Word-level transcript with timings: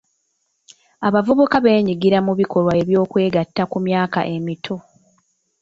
Abavubuka 1.07 1.55
beenyigira 1.65 2.17
mu 2.27 2.33
bikolwa 2.39 2.71
by'okwegatta 2.87 3.63
ku 3.71 3.77
myaka 3.85 4.19
emito. 4.35 4.75